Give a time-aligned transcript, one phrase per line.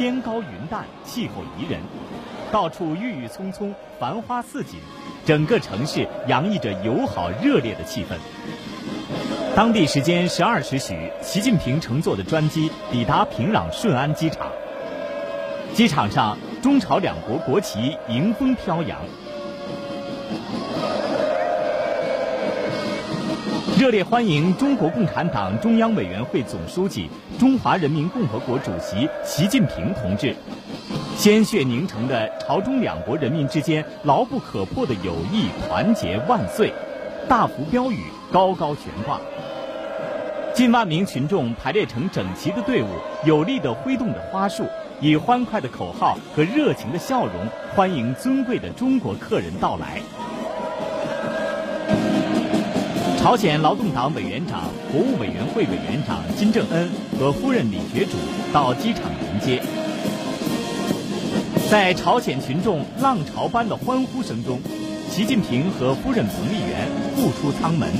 [0.00, 1.78] 天高云淡，气候宜人，
[2.50, 4.80] 到处郁郁葱葱，繁花似锦，
[5.26, 8.14] 整个城市洋溢着友好热烈的气氛。
[9.54, 14.50] 当地时间十二时许，习近平乘坐的专机抵达平壤顺安机场。
[15.74, 18.98] 机场上，中朝两国国旗迎风飘扬。
[23.80, 27.08] 热烈欢迎中国共产党中央委员会总书记、
[27.38, 30.36] 中华人民共和国主席习近平同志！
[31.16, 36.74] 鲜血凝成的朝中两国人民之间牢不可破的友谊团结万岁！
[37.26, 39.18] 大幅标语高高悬挂。
[40.52, 42.88] 近万名群众排列成整齐的队伍，
[43.24, 44.66] 有力地挥动着花束，
[45.00, 47.34] 以欢快的口号和热情的笑容
[47.74, 50.02] 欢迎尊贵的中国客人到来。
[53.22, 56.88] 朝鲜劳动党委员长、国务委员会委员长金正恩
[57.18, 58.12] 和夫人李觉主
[58.50, 59.62] 到机场迎接，
[61.70, 64.58] 在朝鲜群众浪潮般的欢呼声中，
[65.10, 67.90] 习近平和夫人彭丽媛步出舱门，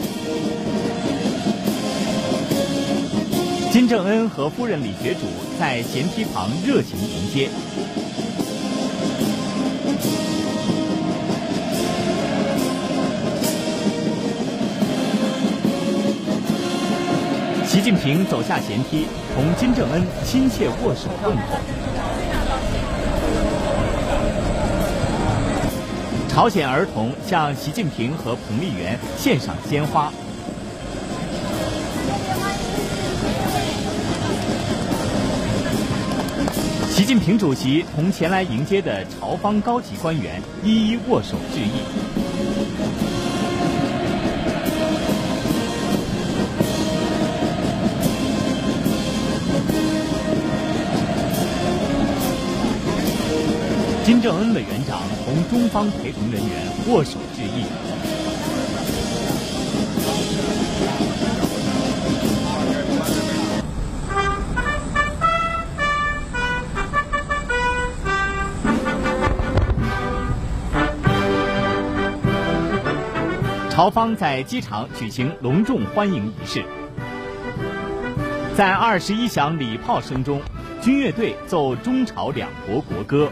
[3.70, 5.20] 金正恩和夫人李觉主
[5.60, 7.50] 在舷梯旁热情迎接。
[17.80, 21.56] 习近平走下舷梯，同金正恩亲切握手问候。
[26.28, 30.12] 朝鲜儿童向习近平和彭丽媛献上鲜花。
[36.90, 42.19] 习近平主席同前来迎接的朝方高级官员一一握手致意。
[54.10, 57.64] 金正恩委员长同中方陪同人员握手致意。
[73.70, 76.64] 朝方在机场举行隆重欢迎仪式，
[78.56, 80.42] 在二十一响礼炮声中，
[80.82, 83.30] 军乐队奏中朝两国国歌。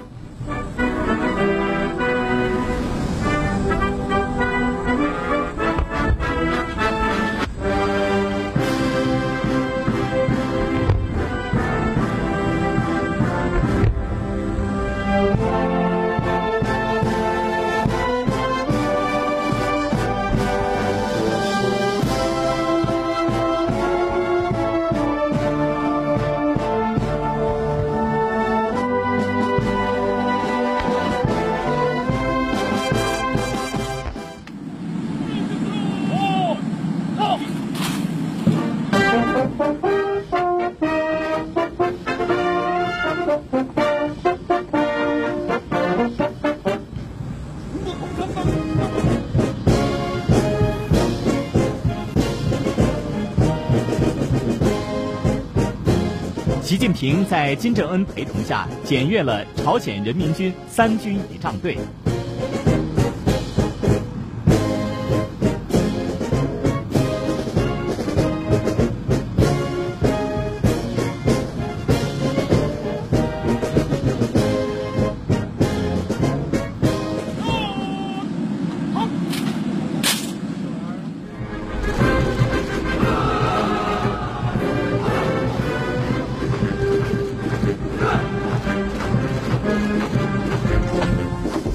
[56.79, 61.77] 习近平在金正恩陪同下检阅了朝鲜人民军三军仪仗队。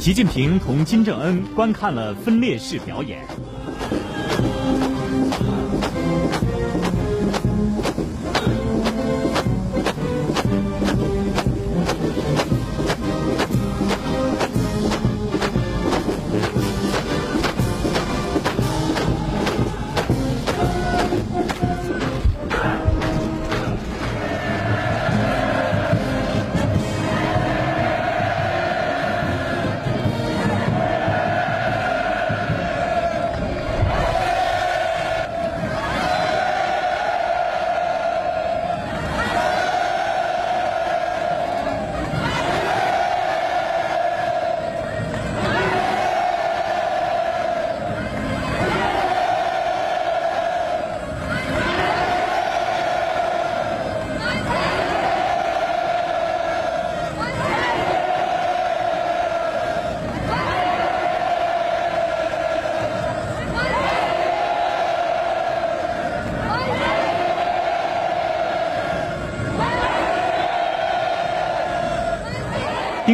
[0.04, 3.26] 习近平同金正恩观看了分列式表演。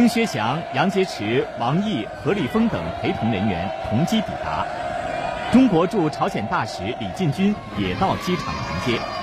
[0.00, 4.66] 丁薛祥、杨洁篪、王毅、何立峰等陪同人员同机抵达。
[5.52, 9.19] 中国驻朝鲜大使李进军也到机场迎接。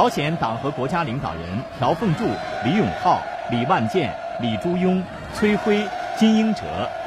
[0.00, 1.42] 朝鲜党和国家领导人
[1.78, 2.24] 朴凤柱、
[2.64, 3.20] 李永浩、
[3.50, 4.10] 李万健、
[4.40, 5.02] 李朱庸、
[5.34, 5.86] 崔辉、
[6.16, 6.62] 金英哲、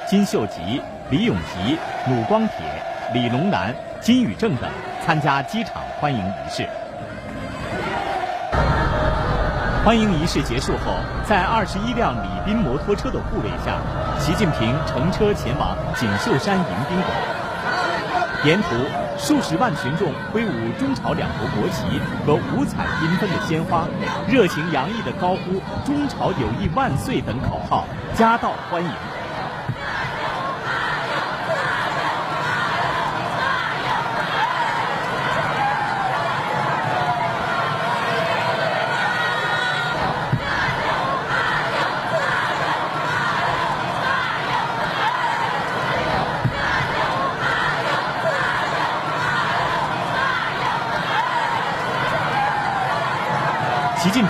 [0.06, 0.80] 金秀吉、
[1.10, 1.75] 李永吉、
[2.07, 2.57] 鲁光铁、
[3.12, 4.69] 李龙南、金宇正等
[5.04, 6.69] 参加机场欢迎仪式。
[9.84, 10.94] 欢迎仪式结束后，
[11.25, 13.80] 在二十一辆礼宾摩托车的护卫下，
[14.19, 17.43] 习近平乘车前往锦绣山迎宾馆。
[18.45, 18.69] 沿途。
[19.16, 21.84] 数十万群众挥舞中朝两国国旗
[22.25, 23.88] 和五彩缤纷的鲜花，
[24.28, 27.86] 热情洋溢地高呼“中朝友谊万岁”等口号，
[28.16, 28.90] 夹道欢迎。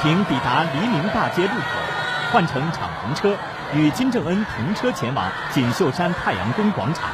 [0.03, 1.63] 平抵达黎明大街路口，
[2.33, 3.37] 换乘敞篷车，
[3.73, 7.09] 与金正恩同车前往锦绣山太阳宫广场。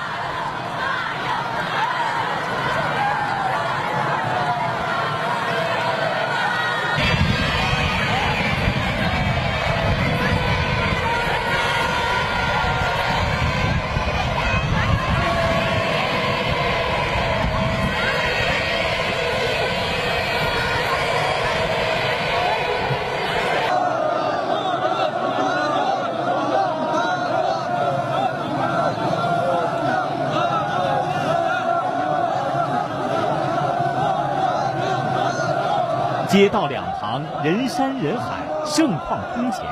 [36.39, 39.65] 街道两旁人山人海，盛况空前。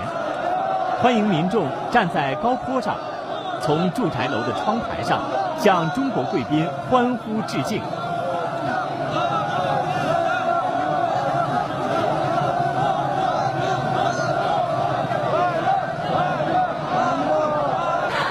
[1.02, 2.94] 欢迎民众站在高坡上，
[3.62, 5.22] 从住宅楼的窗台上
[5.58, 7.82] 向中国贵宾欢呼致敬。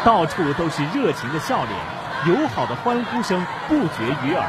[0.05, 4.45] 到处都是热情的笑脸，友好的欢呼声不绝于耳。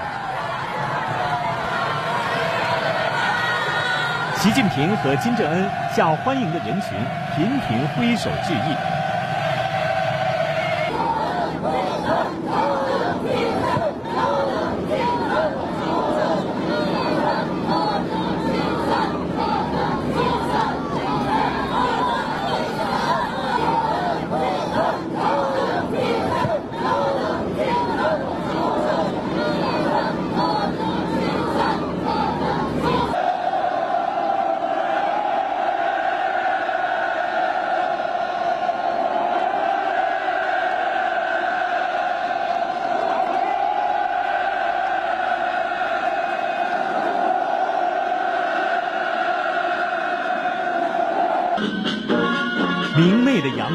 [4.40, 6.92] 习近平和金正恩向欢迎的人群
[7.36, 8.97] 频频挥手致意。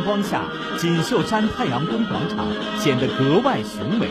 [0.02, 0.42] 光下，
[0.78, 2.47] 锦绣山太阳宫广场
[2.78, 4.09] 显得格外雄伟。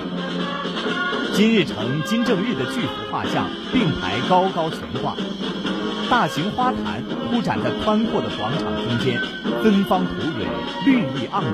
[1.33, 5.15] 金日成、金正日的巨幅画像并排高高悬挂，
[6.09, 9.21] 大型花坛铺展在宽阔的广场中间，
[9.63, 10.45] 芬芳吐蕊，
[10.85, 11.53] 绿意盎然。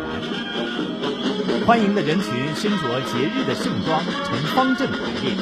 [1.65, 5.35] 欢迎的人群身着节日的盛装，呈方阵排列。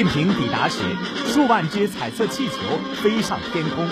[0.00, 0.78] 习近平抵达时，
[1.26, 2.54] 数万只彩色气球
[3.02, 3.86] 飞上天空。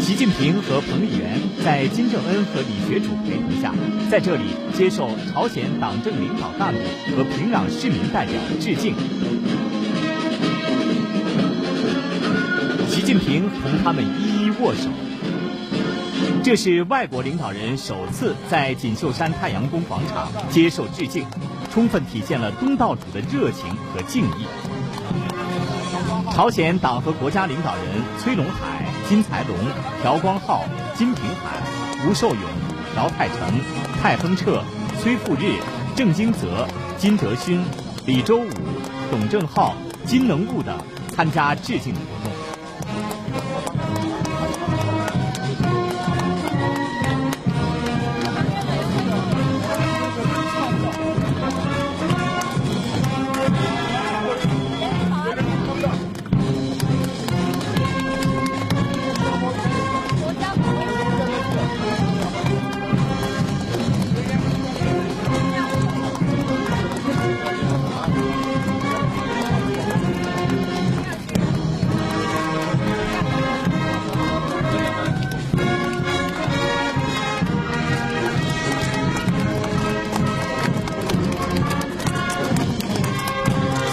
[0.00, 3.74] 习近平和彭丽媛在金正恩和李学主陪同下，
[4.08, 6.78] 在这里接受朝鲜党政领导干部
[7.16, 8.94] 和平壤市民代表致敬。
[13.06, 14.90] 近平同他们一一握手，
[16.42, 21.24] 这是外国领导人首次在锦绣山太阳宫广场接受致敬，
[21.70, 24.48] 充分体现了东道主的热情和敬意。
[26.32, 27.84] 朝鲜党和国家领导人
[28.18, 29.56] 崔龙海、金才龙、
[30.02, 30.64] 朴光浩、
[30.96, 31.62] 金平海、
[32.08, 32.40] 吴寿勇、
[32.96, 33.38] 朴泰成、
[34.02, 34.64] 蔡亨彻、
[35.00, 35.60] 崔富日、
[35.94, 36.66] 郑金泽、
[36.98, 37.62] 金德勋、
[38.04, 38.50] 李周武、
[39.12, 40.76] 董正浩、金能务等
[41.14, 42.25] 参加致敬活动。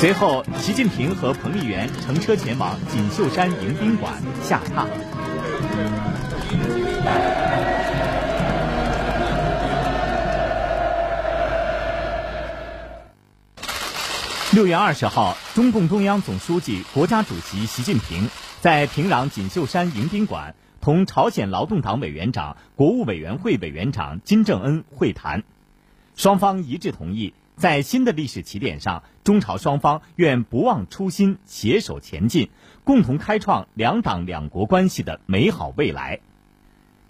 [0.04, 4.86] 随后，习近平和彭丽媛乘车前往锦绣山迎宾馆下榻。
[14.52, 18.28] 六月二十号，中共中央总书记、国家主席习近平
[18.60, 25.44] 在平壤锦绣山迎宾馆同朝鲜劳动党委员长、国务委员会委员长金正恩会谈，
[26.18, 27.34] 双方一致同意。
[27.56, 32.50] 在新的历史起点上，中朝双方愿不忘初心，携手前进，
[32.84, 36.20] 共同开创两党两国关系的美好未来。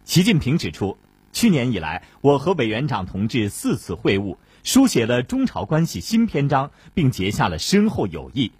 [0.03, 0.97] 习近平指出，
[1.31, 8.51] 去年以来，我和委员长同志四次会晤，书写了中朝关系新篇章，并结下了深厚友谊。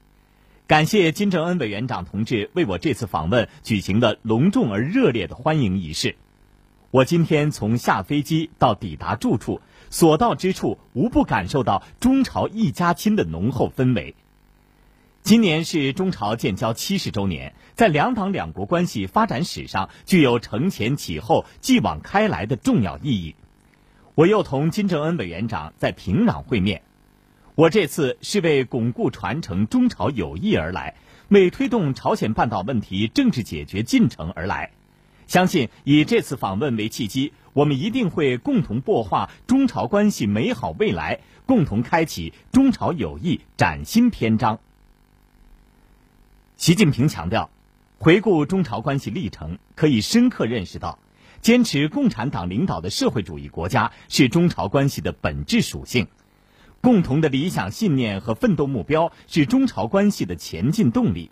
[0.66, 6.16] 感谢金正恩委员长同志为我这次访问举行的隆重而热烈的欢迎仪式。
[6.90, 9.60] 我今天从下飞机到抵达住处。
[9.94, 14.16] 所到之处，无不感受到中朝一家亲的浓厚氛围。
[15.22, 23.36] 今年是中朝建交七十周年，在两党两国关系发展史上具有承前启后、继往开来的重要意义。
[24.16, 26.82] 我又同金正恩委员长在平壤会面。
[27.54, 30.96] 我这次是为巩固传承中朝友谊而来，
[31.28, 34.72] 为推动朝鲜半岛问题政治解决进程而来。
[35.28, 37.32] 相信以这次访问为契机。
[37.54, 44.60] 我们一定会共同擘画中朝关系美好未来，共同开启中朝友谊崭新篇章。
[46.58, 47.52] 习近平强调，
[48.00, 50.98] 回顾中朝关系历程，可以深刻认识到，
[51.42, 56.08] 坚持共产党领导的社会主义国家是中朝关系的本质属性，
[56.82, 61.30] 共同的理想信念和奋斗目标是中朝关系的前进动力，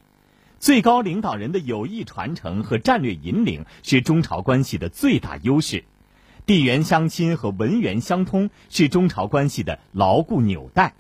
[0.60, 5.84] 最高领导人的友谊传承和战略引领是中朝关系的最大优势。
[6.52, 10.94] 地缘相亲和文缘相通是中朝关系的牢固纽带。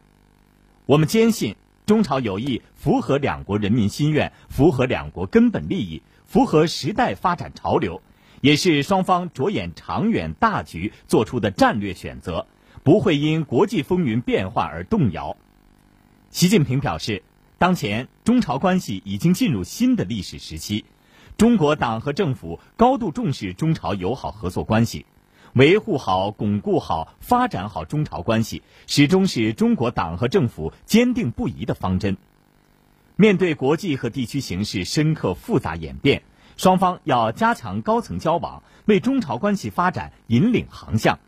[0.85, 8.01] 我们坚信，中朝友谊符合两国人民心愿，符合两国根本利益，符合时代发展潮流，
[8.39, 12.47] 也是双方着眼长远大局做出的战略选择，
[12.83, 15.35] 不会因国际风云变化而动摇。
[16.29, 17.23] 习近平表示，
[17.57, 20.85] 当前中朝关系已经进入新的历史时期，
[21.35, 25.05] 中国党和政府高度重视中朝友好合作关系。
[25.53, 32.17] 维护好、巩固好、发展好中朝关系，始终是中国党和政府坚定不移的方针。
[33.17, 36.23] 面对国际和地区形势深刻复杂演变，
[36.55, 41.19] 双方要加强高层交往，为中朝关系发展引领航向。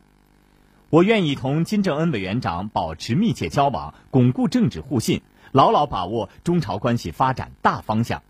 [0.90, 8.24] 我愿意同金正恩委员长保持密切交往，巩固政治互信，牢牢把握中朝关系发展大方向。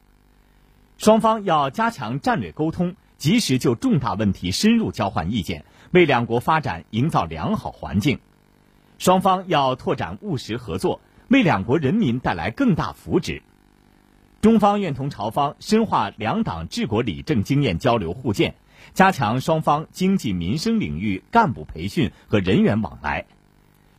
[0.97, 5.65] 双方要加强战略沟通，及时就重大问题深入交换意见。
[5.93, 8.17] 为两国发展营造良好环境，
[8.97, 13.43] 双方要拓展务实合作，为两国人民带来更大福祉。
[14.41, 18.55] 中方愿同朝方深化两党治国理政经验交流互鉴，
[18.95, 23.27] 加强双方经济民生领域干部培训和人员往来。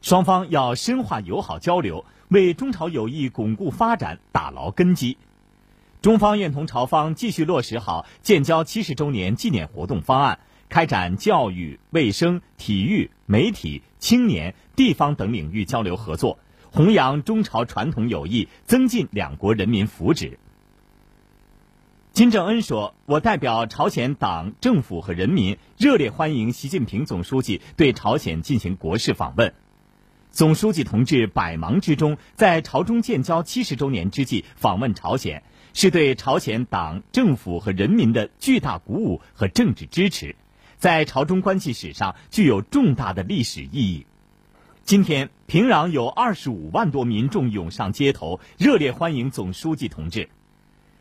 [0.02, 5.16] 双方要深化友好交流，为中朝友谊巩固发展打牢根基。
[6.02, 10.40] 中方愿同朝方继续落实好建交七十周年纪念活动方案。
[10.68, 16.38] 开展教育、卫生、体育、媒体、青年、地方等领域交流合作，
[16.70, 20.36] 弘扬中朝传统友谊，增进两国人民福祉。
[22.12, 29.52] 金正恩说：“我代表朝鲜党政府和人民，热烈欢迎习近平总书记对朝鲜进行国事访问。
[30.30, 35.42] 总书记同志百忙之中，在朝中建交七十周年之际访问朝鲜，
[35.72, 40.36] 是对朝鲜党政府和人民的巨大鼓舞和政治支持。”
[40.84, 44.04] 在朝中关系史上具有重大的历史意义。
[44.82, 50.28] 今天，平壤有二十五万多民众涌上街头，热烈欢迎总书记同志。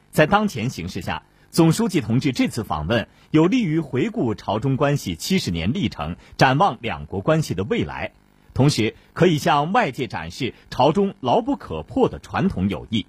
[0.09, 8.13] 在当前形势下，总书记同志这次访问有利于回顾朝中关系七十年历程，展望两国关系的未来，
[8.53, 13.05] 同时可以向外界展示朝中牢不可破的传统友谊。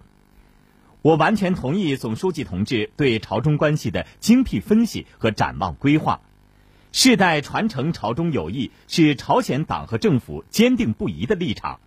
[1.02, 6.20] 我完全同意总书记同志对朝中关系的精辟分析和展望规划。
[6.96, 11.80] 世代传承朝中友谊是朝鲜党和政府坚定不移的立场。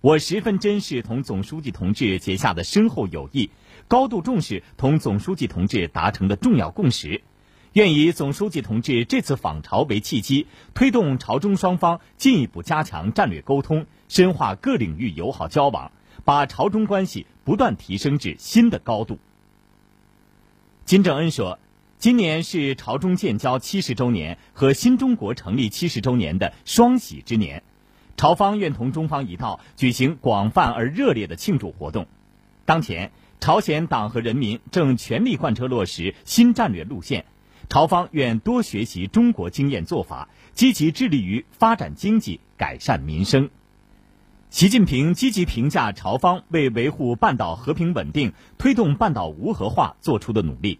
[0.00, 3.50] 我十分珍视同总书记同志结下的深厚友谊，
[3.86, 7.22] 高度重视同总书记同志达成的重要共识，
[7.74, 15.92] 愿以总书记同志这次访朝为契机，推动朝中双方进一步加强战略沟通，深化各领域友好交往，
[16.24, 19.20] 把朝中关系不断提升至新的高度。
[20.84, 21.60] 金正恩说，
[21.98, 27.62] 今年是朝中建交七十周年和新中国成立七十周年的双喜之年。
[28.16, 32.06] 朝方愿同中方一道举行广泛而热烈的庆祝活动。
[32.64, 33.10] 当前，
[33.40, 37.24] 朝鲜党和人民正全力贯彻落实新战略路线，
[37.68, 43.50] 朝方愿多学习中国经验做法，积极致力于发展经济、改善民生。
[44.50, 50.78] 习近平积极评价朝方为维护半岛和平稳定、推动半岛无核化作出的努力。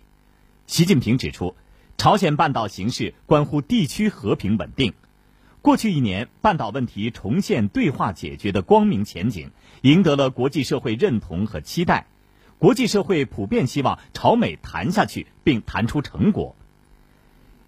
[0.66, 1.54] 习近平指出，
[1.98, 4.94] 朝鲜半岛形势关乎地区和平稳定。
[5.60, 9.50] 过去一年，半岛问题重现对话解决的光明前景，
[9.82, 12.06] 赢得了国际社会认同和期待。
[12.58, 16.56] 国际社会普遍希望朝美谈下去，并谈出成果。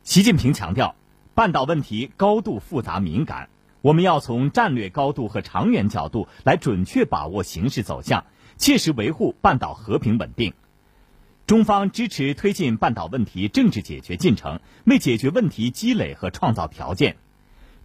[0.02, 0.94] 习近平强调，
[1.34, 3.50] 半岛问题高度复杂敏感，
[3.82, 8.24] 我们要从战略高度和长远角度来准确把握形势走向，
[8.56, 10.54] 切实维护半岛和平稳定。
[11.46, 17.18] 中方支持推进半岛问题政治解决进程，为解决问题积累和创造条件。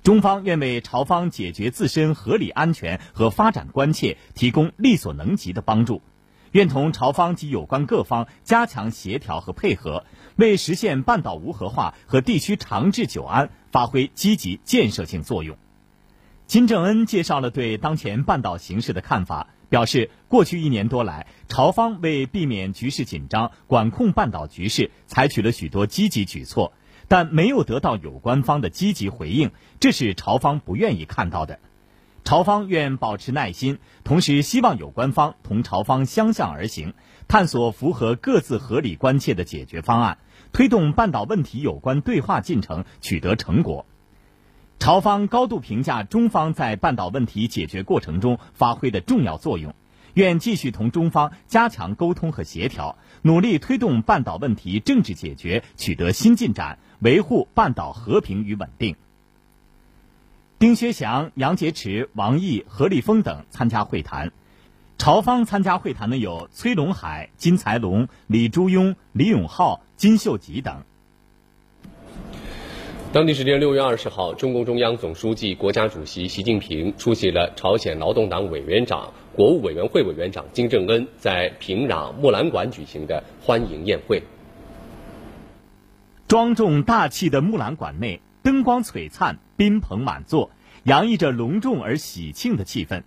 [0.02, 6.02] 中方愿为朝方解决自身合理安全和发展关切提供力所能及的帮助，
[6.54, 10.06] 愿同朝方及有关各方加强协调和配合，
[10.38, 15.56] 为实现半岛无核化和地区长治久安发挥积极建设性作用。
[16.48, 26.74] 金正恩介绍了对当前半岛形势的看法，表示过去一年多来，朝方为避免局势紧张、管控半岛局势，采取了许多积极举措。
[27.08, 31.60] 但没有得到有关方的积极回应，这是朝方不愿意看到的。
[32.26, 36.94] 朝方愿保持耐心，同时希望有关方同朝方相向而行，
[37.30, 40.18] 探索符合各自合理关切的解决方案，
[40.52, 43.86] 推动半岛问题有关对话进程取得成果。
[44.82, 49.76] 朝方高度评价中方在半岛问题解决过程中发挥的重要作用，
[50.16, 56.80] 愿继续同中方加强沟通和协调，努力推动半岛问题政治解决取得新进展。
[56.98, 58.96] 维护半岛和平与稳定。
[60.58, 64.32] 丁薛祥、杨洁篪、王毅、何立峰等参加会谈。
[64.98, 70.84] 朝方参加会谈的有崔龙海、金才龙、李朱庸、李永浩、金秀吉等。
[73.14, 84.24] 当地时间六月二十号，中共中央总书记、国家主席习近平出席了朝鲜劳动党委员长、国务委员会委员长金正恩在平壤木兰馆举行的欢迎宴会。
[86.30, 90.50] 庄重大气的木兰馆内，灯光璀璨，宾朋满座，
[90.84, 93.04] 洋溢着隆重而喜庆的气氛。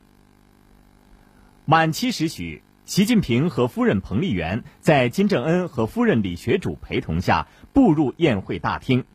[1.65, 9.07] 晚七时许，习近平和夫人彭丽媛在金正恩和夫人李学主陪同下步入宴会大厅。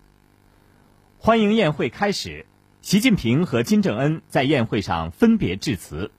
[1.21, 2.45] 欢迎宴会开始，
[2.81, 6.11] 习近平和金正恩在宴会上分别致辞。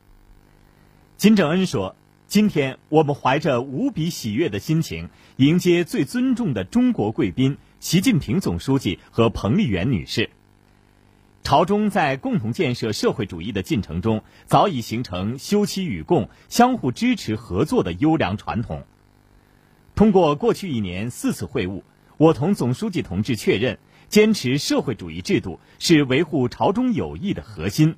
[1.17, 1.97] 金正恩说。
[2.27, 10.31] 今天我们怀着无比喜悦的心情，迎接最尊重的中国贵宾习近平总书记和彭丽媛女士。
[11.43, 18.85] 朝中在共同建设社会主义的进程中，早已形成休戚与共、相互支持合作的优良传统。
[19.97, 21.83] 通过过去一年四次会晤，
[22.17, 27.97] 我同总书记同志确认，坚持社会主义制度是维护朝中友谊的核心。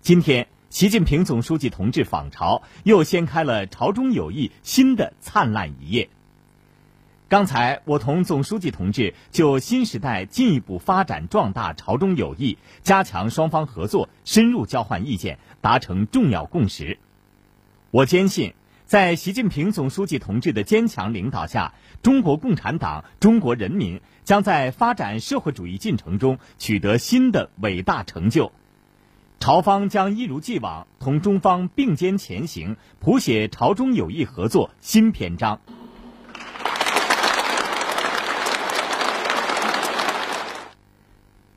[0.00, 0.48] 今天。
[0.70, 6.08] 习近平总书记同志访朝，又掀开了朝中友谊新的灿烂一页。
[7.28, 16.98] 刚才我同总书记同志就新时代进一步发展壮大朝中友谊、加强双方合作深入交换意见，达成重要共识。
[17.90, 18.54] 我坚信，
[18.86, 28.52] 在习近平总书记同志的坚强领导下，中国共产党、中国人民将在发展社会主义进程中取得新的伟大成就。
[29.38, 35.60] 朝方将一如既往同中方并肩前行，谱写朝中友谊合作新篇章。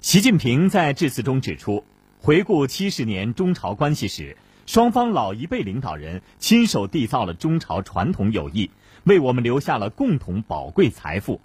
[0.01, 1.83] 习近平在致辞中指出，
[2.19, 8.69] 回顾七十年中朝关系史，双方老一辈领导人亲手缔造了中朝传统友谊，
[9.03, 11.41] 为我们留下了共同宝贵财富。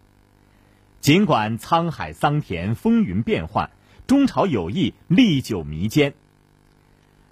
[1.00, 3.70] 尽管沧海桑田、风云变幻，
[4.06, 6.14] 中朝友谊历久弥坚。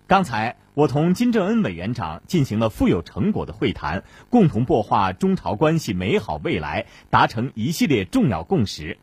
[0.07, 8.99] 刚才我同金正恩委员长进行了富有成果的会谈，共同擘画中朝关系美好未来，达成一系列重要共识。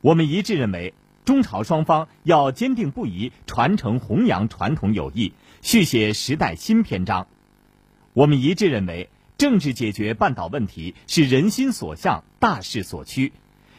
[0.00, 7.28] 我们一致认为，中朝双方要坚定不移传承弘扬传统友谊，续写时代新篇章。
[8.12, 13.32] 我们一致认为，政治解决半岛问题是人心所向、大势所趋。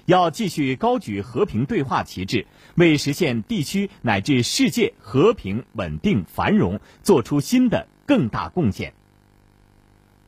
[0.08, 8.94] 要继续高举和平对话旗帜，为实现地区乃至世界和平稳定繁荣做出新的更大贡献。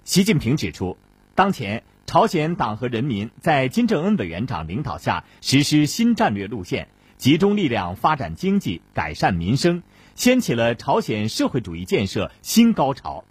[0.03, 0.99] 习近平指出，
[1.33, 9.81] 当前朝鲜党和人民在金正恩委员长领导下实施新战略路线，集中力量发展经济、改善民生，
[10.13, 13.23] 掀起了朝鲜社会主义建设新高潮。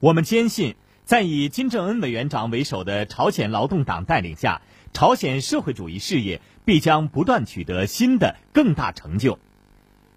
[0.00, 0.76] 我们坚信，
[1.10, 4.62] 在以金正恩委员长为首的朝鲜劳动党带领下。
[4.92, 9.40] 朝鲜社会主义事业必将不断取得新的更大成就，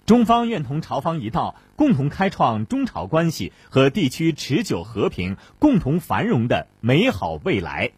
[0.06, 7.89] 中方愿同朝方一道，共同开创中朝关系和地区持久和平、共同繁荣的美好未来。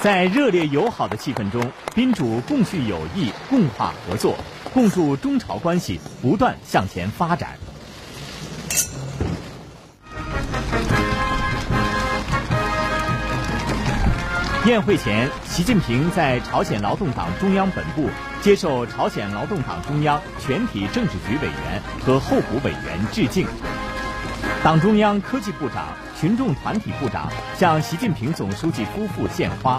[0.00, 4.36] 在热烈友好的气氛中，宾主共叙友谊、共话合作，
[4.72, 7.58] 共祝中朝关系不断向前发展。
[14.66, 18.08] 宴会前，习近平在朝鲜劳动党中央本部
[18.40, 23.46] 接受朝鲜劳动党中央全体政治局委员和候补委员致敬。
[24.62, 29.78] 党中央科技部长、群众团体部长向习近平总书记夫妇献花。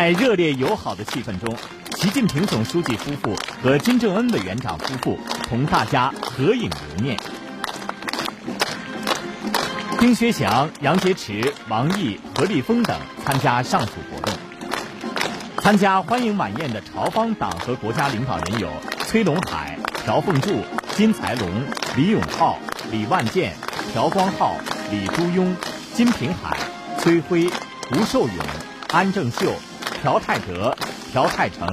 [0.00, 1.54] 在热烈友好的气氛中，
[1.98, 7.20] 习近平总书记夫妇和金正恩委员长夫妇同大家合影留念。
[9.98, 14.34] 丁薛祥、杨洁篪、王毅、何立峰等参加上述活动。
[15.58, 18.70] 参加欢迎晚宴的朝方党和国家领导人有
[19.06, 20.64] 崔龙海、朴凤柱、
[20.96, 21.46] 金才龙、
[21.94, 22.58] 李永浩、
[22.90, 23.54] 李万健、
[23.92, 24.56] 朴光浩、
[24.90, 25.54] 李朱庸、
[25.92, 26.56] 金平海、
[27.00, 27.50] 崔辉、
[27.92, 28.36] 吴寿勇、
[28.88, 29.52] 安正秀。
[30.02, 30.74] 朴泰德、
[31.12, 31.68] 朴泰成、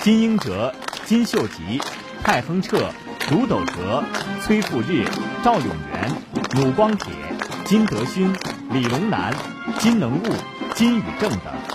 [0.00, 0.72] 金英哲、
[1.04, 1.78] 金秀吉、
[2.24, 2.90] 泰亨彻、
[3.30, 4.02] 卢斗哲、
[4.40, 5.04] 崔富日、
[5.44, 6.10] 赵永元、
[6.54, 7.12] 鲁光铁、
[7.66, 8.34] 金德勋、
[8.70, 9.34] 李龙南、
[9.78, 10.22] 金能悟、
[10.74, 11.65] 金宇正等。